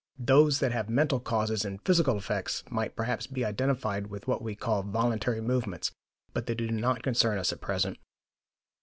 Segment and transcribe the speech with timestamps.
[0.17, 4.55] Those that have mental causes and physical effects might perhaps be identified with what we
[4.55, 5.91] call voluntary movements;
[6.33, 7.99] but they do not concern us at present.